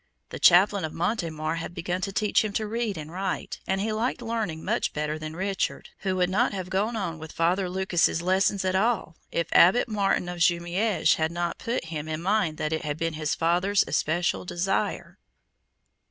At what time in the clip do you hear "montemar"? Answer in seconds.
0.93-1.57